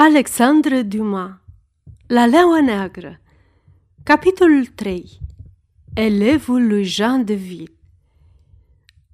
[0.00, 1.30] Alexandre Dumas
[2.06, 3.20] La leaua neagră
[4.02, 5.18] Capitolul 3
[5.94, 7.72] Elevul lui Jean de Ville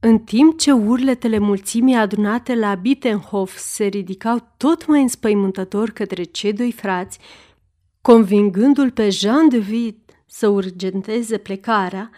[0.00, 6.52] În timp ce urletele mulțimii adunate la Bittenhof se ridicau tot mai înspăimântător către cei
[6.52, 7.18] doi frați,
[8.00, 9.96] convingându-l pe Jean de Ville
[10.26, 12.10] să urgenteze plecarea,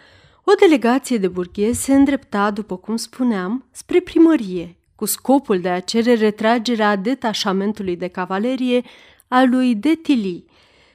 [0.43, 5.79] o delegație de burghezi se îndrepta, după cum spuneam, spre primărie, cu scopul de a
[5.79, 8.81] cere retragerea detașamentului de cavalerie
[9.27, 10.45] al lui de Tilly.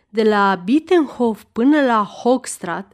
[0.08, 2.92] De la Bittenhof până la Hochstrat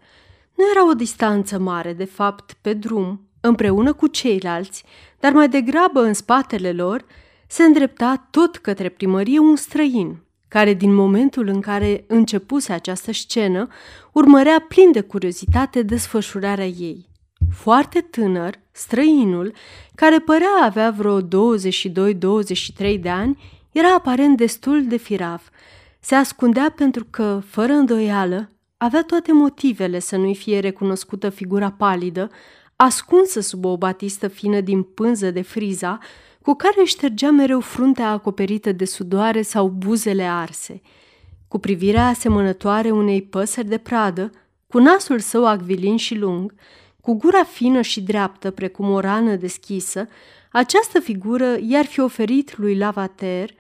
[0.55, 4.85] nu era o distanță mare, de fapt, pe drum, împreună cu ceilalți,
[5.21, 7.05] dar mai degrabă în spatele lor
[7.47, 13.69] se îndrepta tot către primărie un străin, care din momentul în care începuse această scenă,
[14.13, 17.09] urmărea plin de curiozitate desfășurarea ei.
[17.55, 19.53] Foarte tânăr, străinul,
[19.95, 21.27] care părea avea vreo 22-23
[23.01, 23.39] de ani,
[23.73, 25.43] era aparent destul de firav.
[26.01, 32.31] Se ascundea pentru că, fără îndoială, avea toate motivele să nu-i fie recunoscută figura palidă,
[32.77, 35.99] ascunsă sub o batistă fină din pânză de friza,
[36.43, 40.81] cu care ștergea mereu fruntea acoperită de sudoare sau buzele arse.
[41.49, 44.31] Cu privirea asemănătoare unei păsări de pradă,
[44.67, 46.55] cu nasul său acvilin și lung,
[47.03, 50.09] cu gura fină și dreaptă, precum o rană deschisă,
[50.53, 53.51] această figură i-ar fi oferit lui Lavater,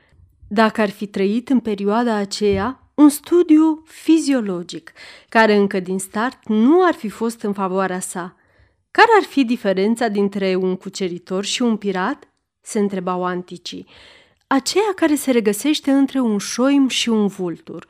[0.48, 4.92] dacă ar fi trăit în perioada aceea, un studiu fiziologic,
[5.28, 8.36] care încă din start nu ar fi fost în favoarea sa.
[8.90, 12.28] Care ar fi diferența dintre un cuceritor și un pirat?
[12.60, 13.86] se întrebau anticii.
[14.46, 17.86] Aceea care se regăsește între un șoim și un vultur.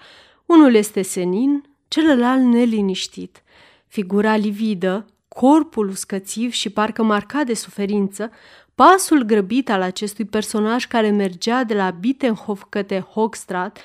[0.47, 3.43] Unul este senin, celălalt neliniștit.
[3.87, 5.07] Figura lividă,
[5.39, 8.31] corpul uscățiv și parcă marcat de suferință,
[8.75, 13.78] pasul grăbit al acestui personaj care mergea de la Bittenhof către Hochstrat,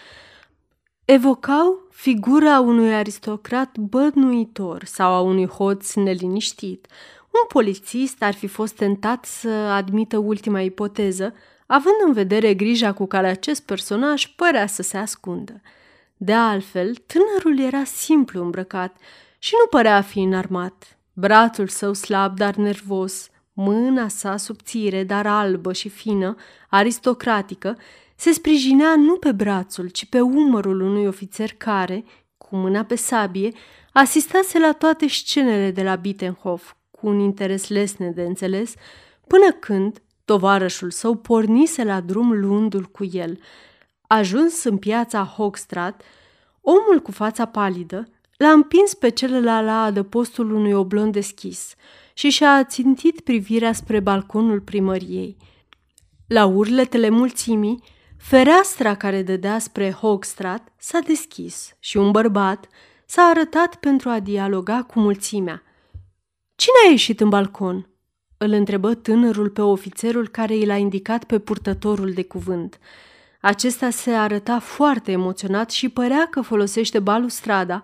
[1.05, 6.87] evocau figura unui aristocrat bănuitor sau a unui hoț neliniștit.
[7.25, 11.33] Un polițist ar fi fost tentat să admită ultima ipoteză,
[11.65, 15.61] având în vedere grija cu care acest personaj părea să se ascundă.
[16.17, 18.97] De altfel, tânărul era simplu îmbrăcat
[19.39, 20.97] și nu părea a fi înarmat.
[21.13, 26.35] Brațul său slab, dar nervos, mâna sa subțire, dar albă și fină,
[26.69, 27.77] aristocratică,
[28.15, 32.03] se sprijinea nu pe brațul, ci pe umărul unui ofițer care,
[32.37, 33.51] cu mâna pe sabie,
[33.91, 38.73] asistase la toate scenele de la Bittenhof, cu un interes lesne de înțeles,
[39.27, 43.39] până când tovarășul său pornise la drum luându-l cu el.
[44.07, 46.01] Ajuns în piața Hochstrat,
[46.61, 48.07] omul cu fața palidă
[48.37, 51.75] L-a împins pe celălalt la adăpostul unui oblon deschis
[52.13, 55.37] și și-a țintit privirea spre balconul primăriei.
[56.27, 57.83] La urletele mulțimii,
[58.17, 62.67] fereastra care dădea spre Hogstrat s-a deschis și un bărbat
[63.05, 65.63] s-a arătat pentru a dialoga cu mulțimea.
[66.55, 67.87] Cine a ieșit în balcon?"
[68.37, 72.79] îl întrebă tânărul pe ofițerul care i l-a indicat pe purtătorul de cuvânt.
[73.41, 77.83] Acesta se arăta foarte emoționat și părea că folosește balustrada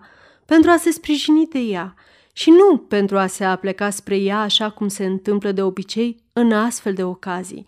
[0.50, 1.94] pentru a se sprijini de ea
[2.32, 6.52] și nu pentru a se apleca spre ea așa cum se întâmplă de obicei în
[6.52, 7.66] astfel de ocazii.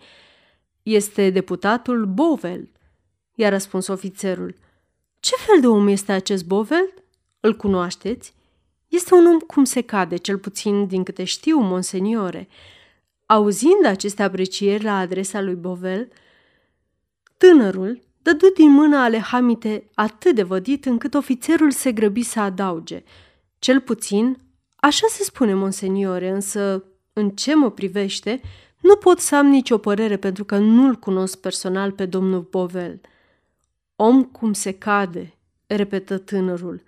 [0.82, 2.68] Este deputatul Bovel,
[3.34, 4.54] i-a răspuns ofițerul.
[5.20, 6.94] Ce fel de om este acest Bovel?
[7.40, 8.34] Îl cunoașteți?
[8.88, 12.48] Este un om cum se cade, cel puțin din câte știu, monseniore.
[13.26, 16.08] Auzind aceste aprecieri la adresa lui Bovel,
[17.36, 23.02] tânărul dădu din mână ale Hamite atât de vădit încât ofițerul se grăbi să adauge.
[23.58, 24.38] Cel puțin,
[24.76, 28.40] așa se spune, monseniore, însă, în ce mă privește,
[28.80, 33.00] nu pot să am nicio părere pentru că nu-l cunosc personal pe domnul Bovel.
[33.96, 35.34] Om cum se cade,
[35.66, 36.82] repetă tânărul.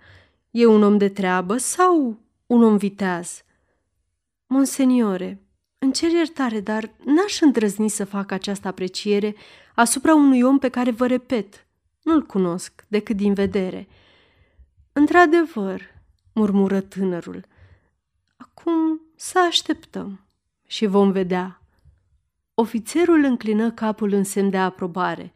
[0.51, 3.43] E un om de treabă sau un om viteaz?
[4.47, 5.41] Monseniore,
[5.77, 9.35] îmi cer iertare, dar n-aș îndrăzni să fac această apreciere
[9.75, 11.65] asupra unui om pe care vă repet,
[12.01, 13.87] nu-l cunosc decât din vedere.
[14.93, 15.81] Într-adevăr,
[16.33, 17.45] murmură tânărul,
[18.37, 20.25] acum să așteptăm
[20.67, 21.61] și vom vedea.
[22.53, 25.33] Ofițerul înclină capul în semn de aprobare.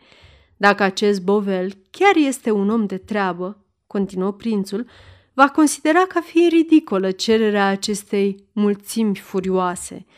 [0.58, 4.88] Dacă acest Bovel chiar este un om de treabă, continuă prințul,
[5.34, 10.06] va considera ca fi ridicolă cererea acestei mulțimi furioase–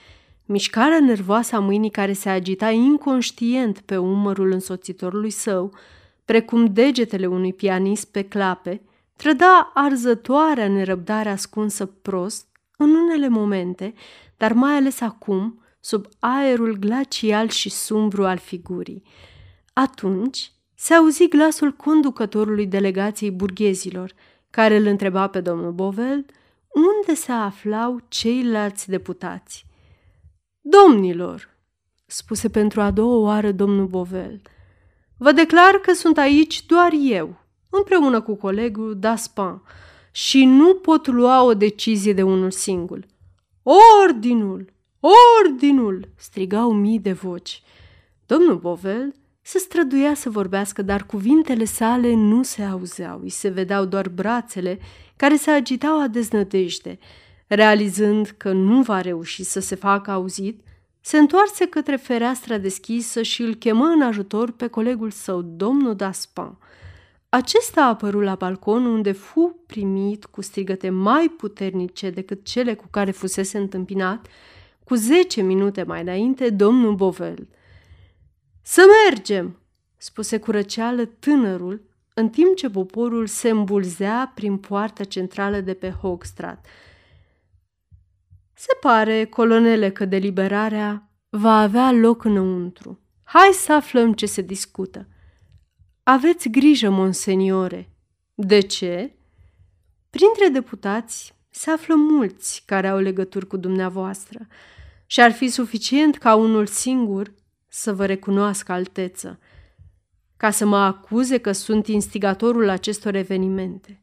[0.46, 5.74] Mișcarea nervoasă a mâinii care se agita inconștient pe umărul însoțitorului său,
[6.26, 8.82] precum degetele unui pianist pe clape,
[9.16, 12.48] trăda arzătoarea nerăbdare ascunsă prost
[12.78, 13.94] în unele momente,
[14.38, 19.04] dar mai ales acum, sub aerul glacial și sumbru al figurii.
[19.74, 24.14] Atunci se auzi glasul conducătorului delegației burghezilor,
[24.50, 26.26] care îl întreba pe domnul Bovel
[26.74, 29.66] unde se aflau ceilalți deputați.
[30.63, 31.50] Domnilor,
[32.06, 34.42] spuse pentru a doua oară domnul Bovel,
[35.18, 37.36] vă declar că sunt aici doar eu,
[37.69, 39.63] împreună cu colegul Daspan,
[40.12, 43.06] și nu pot lua o decizie de unul singur.
[44.04, 44.74] Ordinul!
[45.40, 46.10] Ordinul!
[46.18, 47.64] strigau mii de voci.
[48.25, 53.86] Domnul Bovel se străduia să vorbească, dar cuvintele sale nu se auzeau, îi se vedeau
[53.86, 54.80] doar brațele
[55.16, 57.00] care se agitau a deznădejde.
[57.53, 60.62] Realizând că nu va reuși să se facă auzit,
[61.01, 66.57] se întoarse către fereastra deschisă și îl chemă în ajutor pe colegul său, domnul Daspan.
[67.30, 72.88] Acesta a apărut la balcon unde fu primit cu strigăte mai puternice decât cele cu
[72.89, 74.27] care fusese întâmpinat,
[74.83, 77.47] cu zece minute mai înainte, domnul Bovel.
[78.62, 79.59] Să mergem!"
[79.97, 81.81] spuse cu răceală tânărul,
[82.13, 86.65] în timp ce poporul se îmbulzea prin poarta centrală de pe Hogstrat.
[88.62, 93.00] Se pare, colonele, că deliberarea va avea loc înăuntru.
[93.24, 95.08] Hai să aflăm ce se discută.
[96.04, 97.90] Aveți grijă, monseniore.
[98.34, 99.16] De ce?
[100.10, 104.48] Printre deputați se află mulți care au legături cu dumneavoastră
[105.06, 107.34] și ar fi suficient ca unul singur
[107.68, 109.40] să vă recunoască alteță,
[110.38, 114.02] ca să mă acuze că sunt instigatorul acestor evenimente.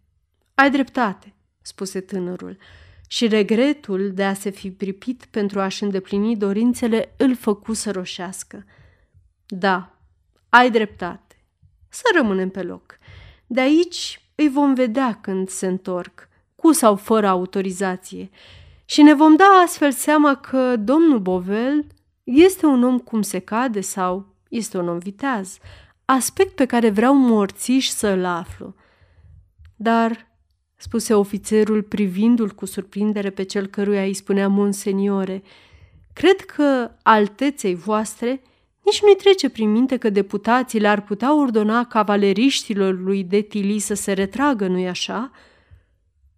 [0.54, 2.58] Ai dreptate, spuse tânărul,
[3.10, 8.64] și regretul de a se fi pripit pentru a-și îndeplini dorințele îl făcu să roșească.
[9.46, 9.94] Da,
[10.48, 11.36] ai dreptate.
[11.88, 12.98] Să rămânem pe loc.
[13.46, 18.30] De aici îi vom vedea când se întorc, cu sau fără autorizație,
[18.84, 21.86] și ne vom da astfel seama că domnul Bovel
[22.24, 25.58] este un om cum se cade sau este un om viteaz,
[26.04, 28.74] aspect pe care vreau morțiș să-l aflu.
[29.76, 30.26] Dar,
[30.80, 35.42] spuse ofițerul privindu-l cu surprindere pe cel căruia îi spunea monseniore,
[36.12, 38.42] cred că alteței voastre
[38.84, 43.94] nici nu-i trece prin minte că deputații le-ar putea ordona cavaleriștilor lui de Tili să
[43.94, 45.30] se retragă, nu-i așa?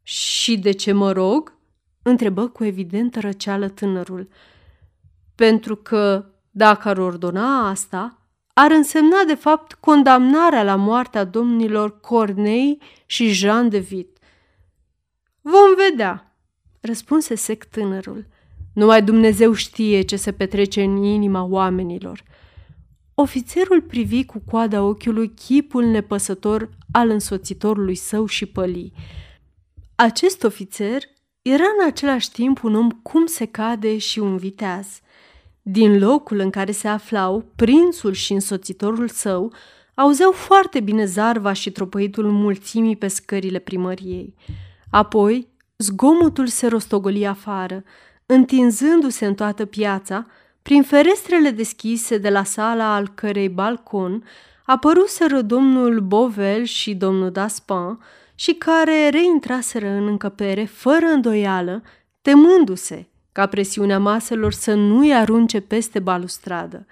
[0.02, 1.58] Și de ce mă rog?
[2.02, 4.28] întrebă cu evidentă răceală tânărul
[5.40, 8.18] pentru că, dacă ar ordona asta,
[8.52, 14.18] ar însemna de fapt condamnarea la moartea domnilor Cornei și Jean de Vit.
[15.40, 16.36] Vom vedea,
[16.80, 18.26] răspunse sec tânărul.
[18.74, 22.22] Numai Dumnezeu știe ce se petrece în inima oamenilor.
[23.14, 28.92] Ofițerul privi cu coada ochiului chipul nepăsător al însoțitorului său și păli.
[29.94, 31.02] Acest ofițer
[31.42, 34.86] era în același timp un om cum se cade și un viteaz–
[35.62, 39.52] din locul în care se aflau, prințul și însoțitorul său
[39.94, 44.34] auzeau foarte bine zarva și tropăitul mulțimii pe scările primăriei.
[44.90, 47.82] Apoi, zgomotul se rostogoli afară,
[48.26, 50.26] întinzându-se în toată piața,
[50.62, 54.24] prin ferestrele deschise de la sala al cărei balcon
[54.64, 57.98] apăruseră domnul Bovel și domnul Daspan
[58.34, 61.82] și care reintraseră în încăpere fără îndoială,
[62.22, 66.86] temându-se ca presiunea maselor să nu-i arunce peste balustradă.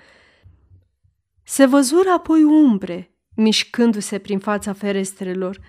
[1.42, 5.60] Se văzură apoi umbre, mișcându-se prin fața ferestrelor.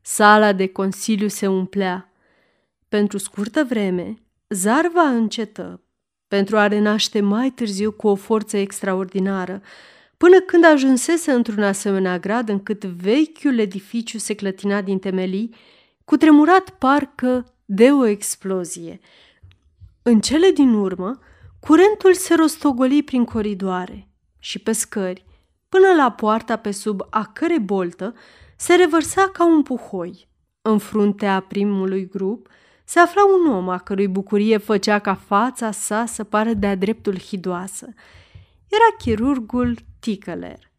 [0.00, 2.12] Sala de consiliu se umplea.
[2.88, 4.14] Pentru scurtă vreme,
[4.48, 5.82] zarva încetă,
[6.28, 9.62] pentru a renaște mai târziu cu o forță extraordinară,
[10.16, 15.54] până când ajunsese într-un asemenea grad încât vechiul edificiu se clătina din temelii,
[16.04, 19.00] cu tremurat parcă de o explozie–
[20.10, 21.18] în cele din urmă,
[21.60, 25.24] curentul se rostogoli prin coridoare și pe scări,
[25.68, 28.14] până la poarta pe sub a cărei boltă
[28.58, 30.28] se revărsa ca un puhoi.
[30.62, 32.48] În fruntea primului grup
[32.84, 37.18] se afla un om a cărui bucurie făcea ca fața sa să pară de-a dreptul
[37.18, 37.86] hidoasă.
[38.68, 40.70] Era chirurgul Ticăler.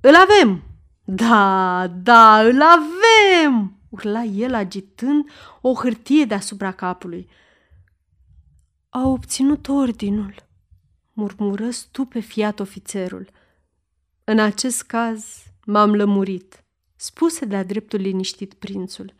[0.00, 0.62] Îl avem!
[1.04, 3.76] Da, da, îl avem!
[3.88, 5.30] urla el agitând
[5.60, 7.28] o hârtie deasupra capului–
[8.92, 10.34] a obținut ordinul,
[11.12, 13.30] murmură stupefiat ofițerul.
[14.24, 16.59] În acest caz m-am lămurit,
[17.00, 19.14] spuse de-a dreptul liniștit prințul.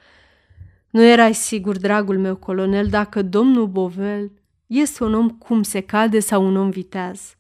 [0.91, 4.33] Nu erai sigur, dragul meu colonel, dacă domnul Bovel
[4.67, 7.35] este un om cum se cade sau un om viteaz.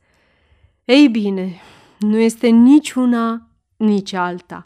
[0.85, 1.61] Ei bine,
[1.99, 4.64] nu este nici una, nici alta.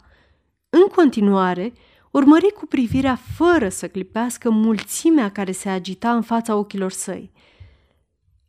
[0.69, 1.73] În continuare,
[2.11, 7.31] urmări cu privirea fără să clipească mulțimea care se agita în fața ochilor săi.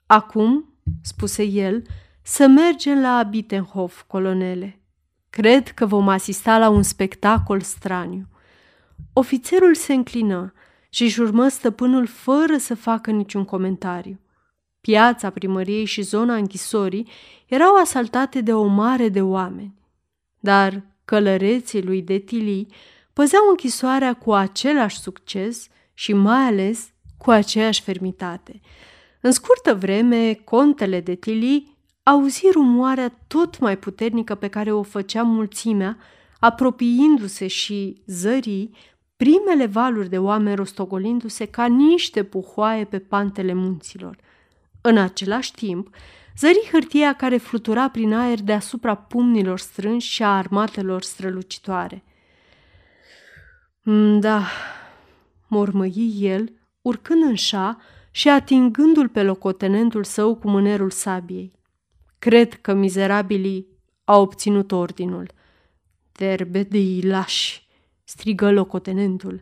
[0.06, 0.64] Acum,
[1.02, 1.82] spuse el,
[2.22, 4.80] să mergem la Bittenhof, colonele.
[5.36, 8.28] Cred că vom asista la un spectacol straniu.
[9.12, 10.52] Ofițerul se înclină
[10.90, 14.20] și își urmă stăpânul fără să facă niciun comentariu.
[14.80, 17.08] Piața primăriei și zona închisorii
[17.46, 19.74] erau asaltate de o mare de oameni,
[20.40, 22.66] dar călăreții lui Detili
[23.12, 28.60] păzeau închisoarea cu același succes și mai ales cu aceeași fermitate.
[29.20, 31.75] În scurtă vreme, contele de Tili
[32.08, 35.96] auzi rumoarea tot mai puternică pe care o făcea mulțimea,
[36.38, 38.76] apropiindu-se și zării
[39.16, 44.16] primele valuri de oameni rostogolindu-se ca niște puhoaie pe pantele munților.
[44.80, 45.94] În același timp,
[46.38, 52.04] zări hârtia care flutura prin aer deasupra pumnilor strânși și a armatelor strălucitoare.
[53.82, 54.42] Mm, da,
[55.46, 61.55] mormăi el, urcând în șa și atingându-l pe locotenentul său cu mânerul sabiei.
[62.26, 63.66] Cred că mizerabilii
[64.04, 65.30] au obținut ordinul.
[66.12, 67.66] Verbe de ilași,
[68.04, 69.40] strigă locotenentul.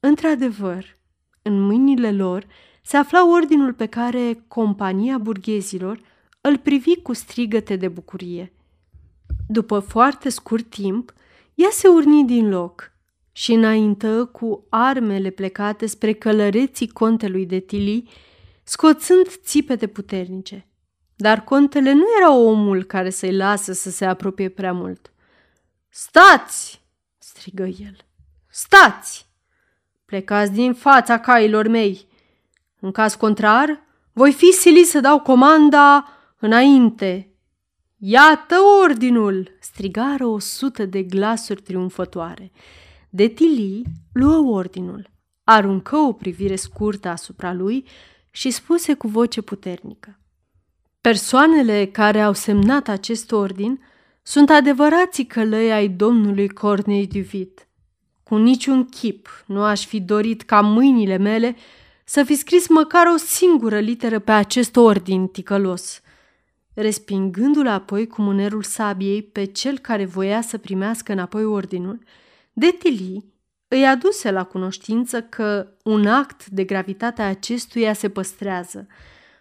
[0.00, 0.98] Într-adevăr,
[1.42, 2.46] în mâinile lor
[2.82, 6.00] se afla ordinul pe care compania burghezilor
[6.40, 8.52] îl privi cu strigăte de bucurie.
[9.48, 11.12] După foarte scurt timp,
[11.54, 12.92] ea se urni din loc
[13.32, 18.08] și înaintă cu armele plecate spre călăreții contelui de Tili,
[18.62, 20.64] scoțând țipete puternice.
[21.20, 25.12] Dar contele nu era omul care să-i lasă să se apropie prea mult.
[25.88, 26.82] Stați!"
[27.18, 27.96] strigă el.
[28.48, 29.26] Stați!
[30.04, 32.06] Plecați din fața cailor mei!
[32.80, 33.80] În caz contrar,
[34.12, 36.08] voi fi silit să dau comanda
[36.38, 37.34] înainte.
[37.96, 39.56] Iată ordinul!
[39.60, 42.52] strigară o sută de glasuri triumfătoare.
[43.10, 45.10] De Tili luă ordinul,
[45.44, 47.86] aruncă o privire scurtă asupra lui
[48.30, 50.19] și spuse cu voce puternică.
[51.00, 53.82] Persoanele care au semnat acest ordin
[54.22, 57.68] sunt adevărații călăi ai domnului Cornei Duvit.
[58.22, 61.56] Cu niciun chip nu aș fi dorit ca mâinile mele
[62.04, 66.00] să fi scris măcar o singură literă pe acest ordin ticălos.
[66.74, 71.98] Respingându-l apoi cu mânerul sabiei pe cel care voia să primească înapoi ordinul,
[72.52, 73.24] Detili
[73.68, 78.86] îi aduse la cunoștință că un act de gravitate a acestuia se păstrează,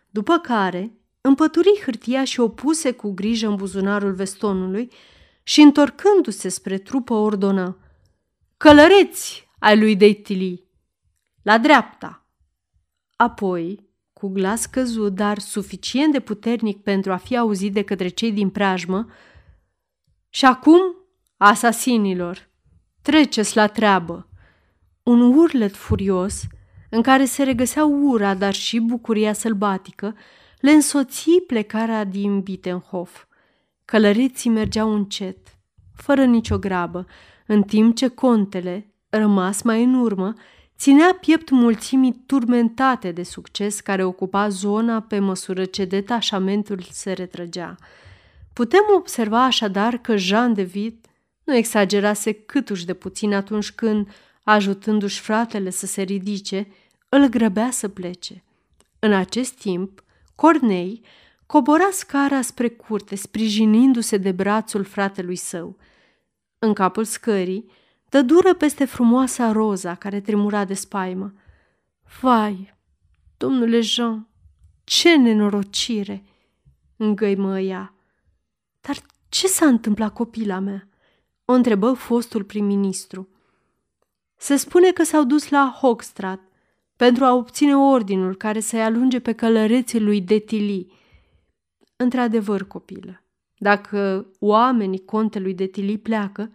[0.10, 4.92] după care împături hârtia și o puse cu grijă în buzunarul vestonului
[5.44, 7.78] și, întorcându-se spre trupă, ordonă
[8.58, 10.64] Călăreți ai lui Deitili,
[11.42, 12.26] la dreapta!
[13.16, 18.32] Apoi, cu glas căzut, dar suficient de puternic pentru a fi auzit de către cei
[18.32, 19.08] din preajmă,
[20.30, 20.80] și acum,
[21.38, 22.50] asasinilor,
[23.02, 24.30] treceți la treabă!
[25.04, 26.42] Un urlet furios,
[26.90, 30.16] în care se regăseau ura, dar și bucuria sălbatică,
[30.60, 33.24] le însoți plecarea din Bittenhof.
[33.86, 35.38] Călăreții mergeau încet,
[35.96, 37.06] fără nicio grabă,
[37.46, 40.34] în timp ce contele, rămas mai în urmă,
[40.78, 47.76] ținea piept mulțimii turmentate de succes care ocupa zona pe măsură ce detașamentul se retrăgea.
[48.54, 51.06] Putem observa așadar că Jean de Vit
[51.44, 54.08] nu exagerase câtuși de puțin atunci când,
[54.44, 56.68] ajutându-și fratele să se ridice,
[57.10, 58.44] îl grăbea să plece.
[59.00, 60.04] În acest timp,
[60.40, 61.02] Cornei
[61.46, 65.78] cobora scara spre curte, sprijinindu-se de brațul fratelui său.
[66.60, 67.72] În capul scării,
[68.10, 71.34] dă dură peste frumoasa roza care tremura de spaimă.
[72.22, 72.76] Vai,
[73.38, 74.28] domnule Jean,
[74.84, 76.24] ce nenorocire!
[76.96, 77.94] îngăimă ea.
[78.82, 78.98] Dar
[79.30, 80.88] ce s-a întâmplat copila mea?
[81.46, 83.28] O întrebă fostul prim-ministru.
[84.38, 86.49] Se spune că s-au dus la Hochstrat
[87.00, 90.92] pentru a obține ordinul care să-i alunge pe călăreții lui Detili.
[91.96, 93.24] Într-adevăr, copilă,
[93.58, 96.52] dacă oamenii contelui Detili pleacă,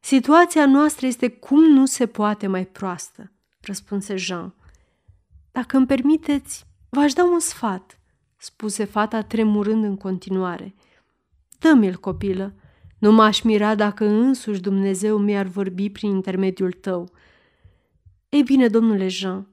[0.00, 4.54] situația noastră este cum nu se poate mai proastă, răspunse Jean.
[5.50, 8.00] Dacă îmi permiteți, v-aș da un sfat,
[8.36, 10.74] spuse fata tremurând în continuare.
[11.58, 12.54] Dă-mi-l, copilă,
[12.98, 17.10] nu m-aș mira dacă însuși Dumnezeu mi-ar vorbi prin intermediul tău.
[18.28, 19.46] Ei bine, domnule Jean,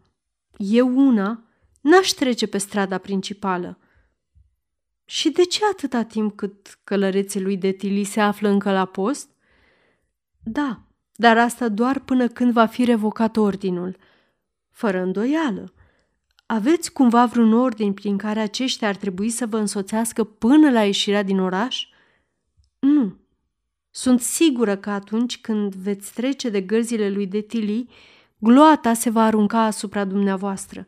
[0.60, 1.44] eu una
[1.82, 3.80] n-aș trece pe strada principală.
[5.06, 9.30] Și de ce atâta timp cât călăreții lui de Tili se află încă la post?
[10.44, 10.82] Da,
[11.16, 13.98] dar asta doar până când va fi revocat ordinul.
[14.70, 15.74] Fără îndoială.
[16.46, 21.24] Aveți cumva vreun ordin prin care aceștia ar trebui să vă însoțească până la ieșirea
[21.24, 21.88] din oraș?
[22.80, 23.18] Nu.
[23.90, 27.90] Sunt sigură că atunci când veți trece de gărzile lui Detili,
[28.40, 30.88] gloata se va arunca asupra dumneavoastră.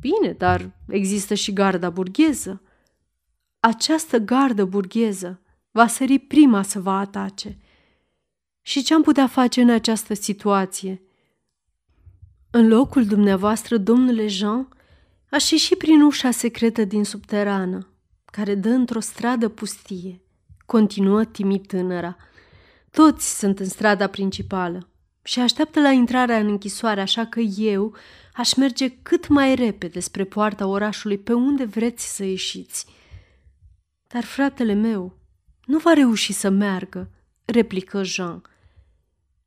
[0.00, 2.62] Bine, dar există și garda burgheză.
[3.60, 7.58] Această gardă burgheză va sări prima să vă atace.
[8.62, 11.02] Și ce am putea face în această situație?
[12.50, 14.68] În locul dumneavoastră, domnule Jean,
[15.30, 17.88] aș ieși prin ușa secretă din subterană,
[18.24, 20.20] care dă într-o stradă pustie.
[20.66, 22.16] Continuă timid tânăra.
[22.90, 24.88] Toți sunt în strada principală
[25.26, 27.94] și așteaptă la intrarea în închisoare, așa că eu
[28.34, 32.86] aș merge cât mai repede spre poarta orașului pe unde vreți să ieșiți.
[34.06, 35.18] Dar fratele meu
[35.64, 37.10] nu va reuși să meargă,
[37.44, 38.42] replică Jean.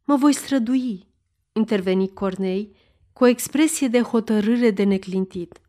[0.04, 1.08] Mă voi strădui,
[1.52, 2.76] interveni Cornei
[3.14, 5.62] cu o expresie de hotărâre de neclintit.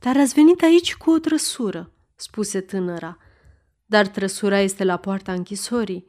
[0.00, 3.18] Dar ați venit aici cu o trăsură, spuse tânăra.
[3.86, 6.06] Dar trăsura este la poarta închisorii.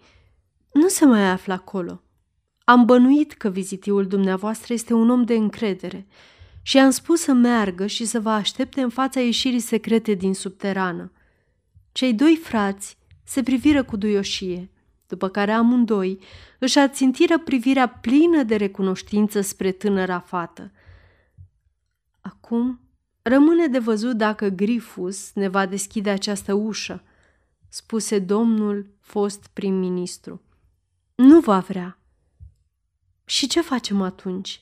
[0.73, 2.01] Nu se mai află acolo.
[2.69, 6.07] Am bănuit că vizitiul dumneavoastră este un om de încredere
[6.61, 11.11] și am spus să meargă și să vă aștepte în fața ieșirii secrete din subterană.
[11.91, 14.69] Cei doi frați se priviră cu duioșie,
[15.07, 16.19] după care amândoi
[16.59, 20.71] își ațintiră privirea plină de recunoștință spre tânăra fată.
[22.21, 22.79] Acum
[23.21, 27.03] rămâne de văzut dacă Grifus ne va deschide această ușă,
[27.69, 30.41] spuse domnul fost prim-ministru.
[31.15, 31.97] Nu va vrea.
[33.29, 34.61] Și ce facem atunci?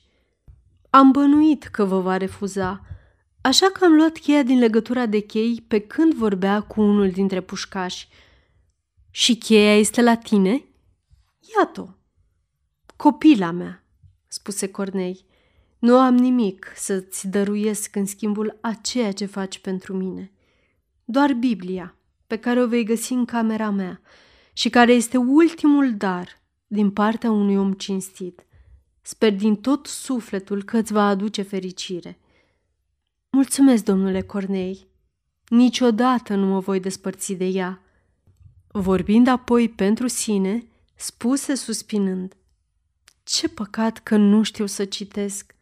[0.90, 2.86] Am bănuit că vă va refuza,
[3.40, 7.40] așa că am luat cheia din legătura de chei pe când vorbea cu unul dintre
[7.40, 8.08] pușcași.
[9.10, 10.64] Și cheia este la tine?
[11.58, 11.88] Iată-o.
[12.96, 13.84] Copila mea,
[14.26, 15.26] spuse Cornei.
[15.78, 20.32] Nu am nimic să-ți dăruiesc în schimbul a ceea ce faci pentru mine.
[21.04, 21.96] Doar Biblia,
[22.26, 24.00] pe care o vei găsi în camera mea
[24.52, 28.45] și care este ultimul dar din partea unui om cinstit.
[29.06, 32.18] Sper din tot sufletul că îți va aduce fericire.
[33.30, 34.86] Mulțumesc, domnule Cornei.
[35.48, 37.82] Niciodată nu mă voi despărți de ea.
[38.66, 42.36] Vorbind apoi pentru sine, spuse suspinând.
[43.22, 45.54] Ce păcat că nu știu să citesc.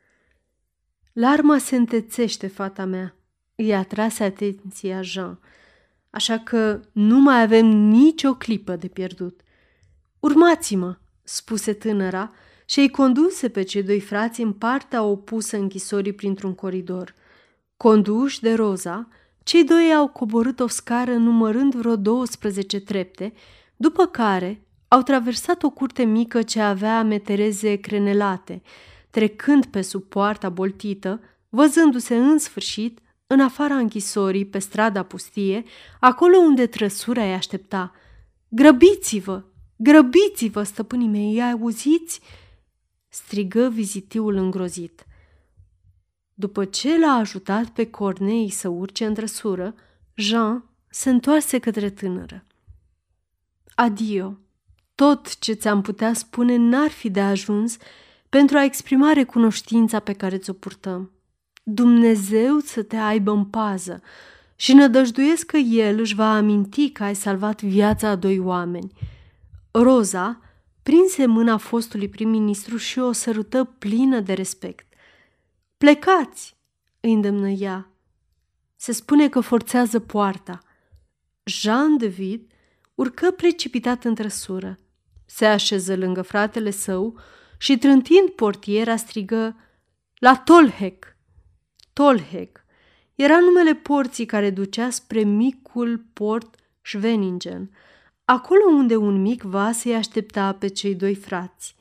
[1.13, 3.15] Larma se întețește, fata mea.
[3.55, 5.39] Îi atrase atenția Jean,
[6.11, 9.41] așa că nu mai avem nicio clipă de pierdut.
[10.21, 12.33] Urmați-mă, spuse tânăra
[12.65, 17.15] și îi conduse pe cei doi frați în partea opusă închisorii printr-un coridor.
[17.77, 19.09] Conduși de Roza,
[19.43, 23.33] cei doi au coborât o scară numărând vreo 12 trepte,
[23.77, 28.63] după care au traversat o curte mică ce avea metereze crenelate,
[29.11, 35.65] trecând pe sub poarta boltită, văzându-se în sfârșit în afara închisorii, pe strada pustie,
[36.01, 37.93] acolo unde trăsura îi aștepta.
[38.49, 39.43] Grăbiți-vă!
[39.77, 42.21] Grăbiți-vă, stăpânii mei, ai auziți?"
[43.15, 45.07] Strigă vizitiul îngrozit.
[46.35, 49.75] După ce l-a ajutat pe Cornei să urce în trăsură,
[50.15, 52.45] Jean se întoarse către tânără.
[53.75, 54.39] Adio!
[54.95, 57.77] Tot ce ți-am putea spune n-ar fi de ajuns
[58.29, 61.11] pentru a exprima recunoștința pe care ți-o purtăm.
[61.63, 64.03] Dumnezeu să te aibă în pază
[64.57, 68.93] și nădăjduiesc că El își va aminti că ai salvat viața a doi oameni.
[69.71, 70.39] Roza
[70.85, 74.87] prinse mâna fostului prim-ministru și o sărută plină de respect.
[75.77, 76.57] Plecați!"
[77.01, 77.91] îi îndemnă ea.
[78.77, 80.59] Se spune că forțează poarta.
[81.45, 82.51] Jean de Vid
[82.95, 84.79] urcă precipitat în trăsură.
[85.27, 87.19] Se așeză lângă fratele său
[87.59, 89.57] și, trântind portiera, strigă
[90.19, 91.17] La Tolhec!
[91.93, 92.65] Tolhec
[93.15, 97.71] era numele porții care ducea spre micul port Schweningen,
[98.25, 101.77] acolo unde un mic vas îi aștepta pe cei doi frați.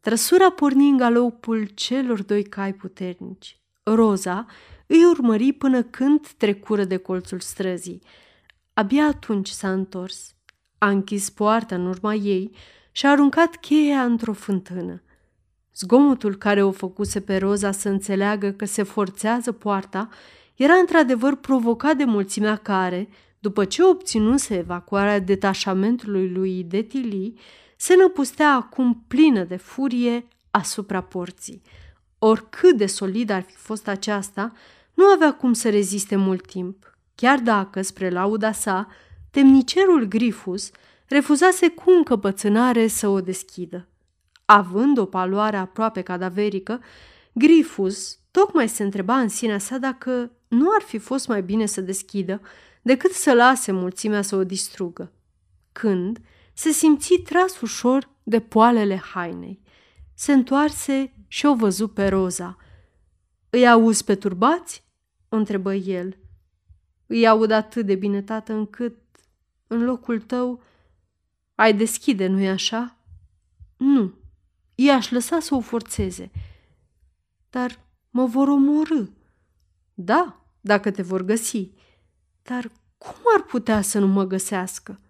[0.00, 3.58] Trăsura porni în galopul celor doi cai puternici.
[3.82, 4.46] Roza
[4.86, 8.02] îi urmări până când trecură de colțul străzii.
[8.72, 10.34] Abia atunci s-a întors.
[10.78, 12.50] A închis poarta în urma ei
[12.92, 15.02] și a aruncat cheia într-o fântână.
[15.74, 20.08] Zgomotul care o făcuse pe Roza să înțeleagă că se forțează poarta
[20.54, 27.34] era într-adevăr provocat de mulțimea care, după ce obținuse evacuarea detașamentului lui Detili,
[27.76, 31.62] se năpustea acum plină de furie asupra porții.
[32.18, 34.52] Oricât de solid ar fi fost aceasta,
[34.94, 38.88] nu avea cum să reziste mult timp, chiar dacă, spre lauda sa,
[39.30, 40.70] temnicerul Grifus
[41.06, 43.88] refuzase cu încăpățânare să o deschidă.
[44.44, 46.80] Având o paloare aproape cadaverică,
[47.32, 51.80] Grifus tocmai se întreba în sinea sa dacă nu ar fi fost mai bine să
[51.80, 52.40] deschidă
[52.88, 55.12] decât să lase mulțimea să o distrugă.
[55.72, 56.20] Când
[56.52, 59.60] se simți tras ușor de poalele hainei.
[60.14, 62.56] Se întoarse și o văzu pe Roza.
[63.50, 64.84] Îi auzi pe turbați?"
[65.28, 66.16] o întrebă el.
[67.06, 68.96] Îi aud atât de bine, tată, încât,
[69.66, 70.62] în locul tău,
[71.54, 72.96] Ai deschide, nu-i așa?
[73.76, 74.14] Nu,
[74.74, 76.30] i-aș lăsa să o forțeze.
[77.50, 79.04] Dar mă vor omorâ.
[79.94, 81.70] Da, dacă te vor găsi.
[82.42, 85.00] Dar cum ar putea să nu mă găsească?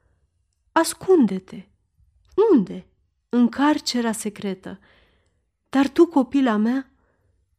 [0.72, 1.66] Ascunde-te.
[2.52, 2.86] Unde?
[3.28, 4.78] În carcera secretă.
[5.68, 6.90] Dar tu, copila mea,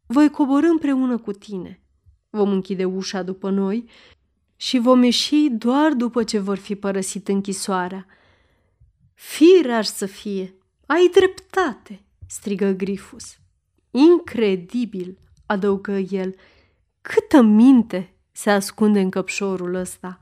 [0.05, 1.81] voi coborâ împreună cu tine.
[2.29, 3.89] Vom închide ușa după noi
[4.55, 8.05] și vom ieși doar după ce vor fi părăsit închisoarea.
[9.13, 13.37] Firar să fie, ai dreptate, strigă Grifus.
[13.91, 16.35] Incredibil, adăugă el,
[17.01, 20.19] câtă minte se ascunde în căpșorul ăsta.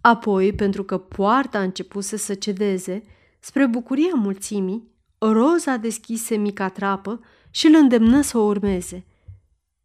[0.00, 3.02] Apoi, pentru că poarta a început să cedeze,
[3.40, 9.04] spre bucuria mulțimii, Roza deschise mica trapă și îl îndemnă să o urmeze.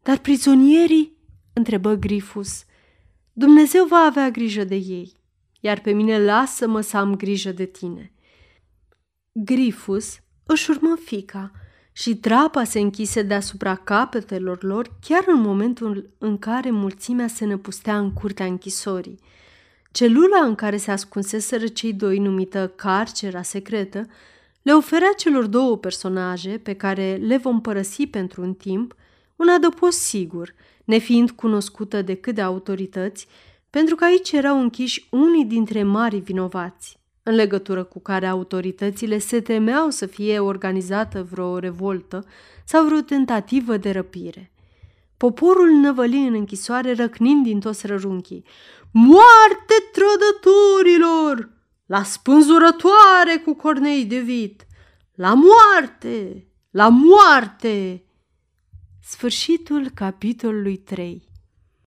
[0.02, 1.16] Dar prizonierii?
[1.52, 2.64] întrebă Grifus.
[3.32, 5.12] Dumnezeu va avea grijă de ei,
[5.60, 8.12] iar pe mine lasă-mă să am grijă de tine.
[9.32, 11.50] Grifus își urmă fica
[12.00, 17.98] și trapa se închise deasupra capetelor lor chiar în momentul în care mulțimea se năpustea
[17.98, 19.18] în curtea închisorii.
[19.92, 24.06] Celula în care se ascunseseră cei doi, numită carcera secretă,
[24.62, 28.94] le oferea celor două personaje pe care le vom părăsi pentru un timp
[29.36, 33.26] un adăpost sigur, nefiind cunoscută decât de autorități,
[33.70, 36.97] pentru că aici erau închiși unii dintre marii vinovați,
[37.28, 42.24] în legătură cu care autoritățile se temeau să fie organizată vreo revoltă
[42.64, 44.52] sau vreo tentativă de răpire.
[45.16, 48.44] Poporul năvăli în închisoare răcnind din toți rărunchii.
[48.92, 51.50] Moarte trădătorilor!
[51.86, 54.66] La spânzurătoare cu cornei de vit!
[55.14, 56.46] La moarte!
[56.70, 58.04] La moarte!
[59.02, 61.27] Sfârșitul capitolului 3